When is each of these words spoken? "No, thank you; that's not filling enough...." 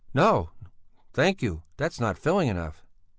"No, 0.15 0.49
thank 1.13 1.43
you; 1.43 1.61
that's 1.77 1.99
not 1.99 2.17
filling 2.17 2.47
enough...." 2.47 2.83